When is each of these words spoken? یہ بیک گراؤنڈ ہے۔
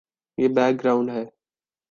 یہ 0.37 0.47
بیک 0.55 0.73
گراؤنڈ 0.81 1.09
ہے۔ 1.15 1.23